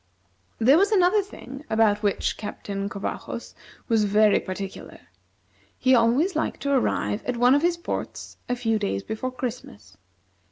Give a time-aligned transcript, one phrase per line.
[0.57, 3.53] There was another thing about which Captain Covajos
[3.87, 4.99] was very particular;
[5.77, 9.97] he always liked to arrive at one of his ports a few days before Christmas.